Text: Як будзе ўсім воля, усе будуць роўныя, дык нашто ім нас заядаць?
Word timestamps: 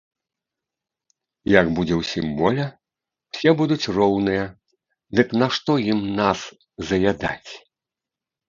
Як 1.59 1.67
будзе 1.79 1.95
ўсім 1.99 2.27
воля, 2.39 2.65
усе 3.35 3.49
будуць 3.59 3.89
роўныя, 3.99 4.43
дык 5.21 5.27
нашто 5.43 5.71
ім 5.95 5.99
нас 6.23 6.39
заядаць? 6.91 7.47